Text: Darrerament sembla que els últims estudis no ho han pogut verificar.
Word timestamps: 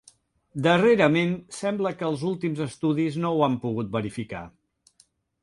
Darrerament 0.67 1.35
sembla 1.57 1.91
que 1.99 2.07
els 2.07 2.23
últims 2.31 2.63
estudis 2.67 3.21
no 3.27 3.35
ho 3.37 3.45
han 3.49 3.61
pogut 3.67 3.93
verificar. 3.99 4.43